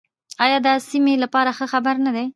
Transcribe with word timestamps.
آیا 0.43 0.57
دا 0.65 0.73
د 0.79 0.83
سیمې 0.89 1.13
لپاره 1.23 1.49
ښه 1.57 1.65
خبر 1.73 1.95
نه 2.05 2.11
دی؟ 2.15 2.25